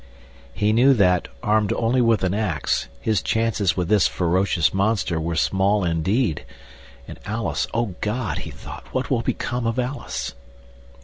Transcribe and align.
He 0.51 0.73
knew 0.73 0.95
that, 0.95 1.27
armed 1.43 1.71
only 1.73 2.01
with 2.01 2.23
an 2.23 2.33
ax, 2.33 2.87
his 2.99 3.21
chances 3.21 3.77
with 3.77 3.87
this 3.87 4.07
ferocious 4.07 4.73
monster 4.73 5.21
were 5.21 5.35
small 5.35 5.83
indeed—and 5.83 7.19
Alice; 7.23 7.67
O 7.71 7.93
God, 8.01 8.39
he 8.39 8.49
thought, 8.49 8.87
what 8.95 9.11
will 9.11 9.21
become 9.21 9.67
of 9.67 9.77
Alice? 9.77 10.33